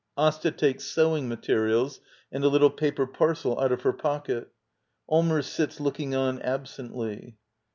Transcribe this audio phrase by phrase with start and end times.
[0.17, 1.99] [Asta takes sewing materials
[2.31, 4.47] and a little paper parcel out of her pocket
[5.07, 7.37] Allmers sits looking on absently.